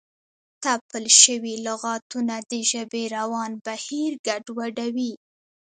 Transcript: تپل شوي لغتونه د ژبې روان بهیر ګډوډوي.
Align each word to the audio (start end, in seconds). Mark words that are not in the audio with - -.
تپل 0.63 1.05
شوي 1.21 1.53
لغتونه 1.67 2.35
د 2.51 2.53
ژبې 2.71 3.03
روان 3.17 3.51
بهیر 3.65 4.11
ګډوډوي. 4.27 5.11